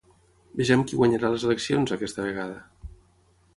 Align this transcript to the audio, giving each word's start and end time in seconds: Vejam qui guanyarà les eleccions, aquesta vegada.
Vejam 0.61 0.85
qui 0.91 0.99
guanyarà 1.01 1.31
les 1.35 1.45
eleccions, 1.49 1.95
aquesta 1.99 2.27
vegada. 2.31 2.91